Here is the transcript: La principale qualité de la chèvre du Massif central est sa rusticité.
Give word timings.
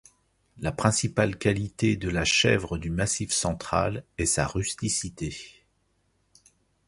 La 0.57 0.71
principale 0.71 1.37
qualité 1.37 1.95
de 1.95 2.09
la 2.09 2.25
chèvre 2.25 2.79
du 2.79 2.89
Massif 2.89 3.31
central 3.31 4.03
est 4.17 4.25
sa 4.25 4.47
rusticité. 4.47 5.37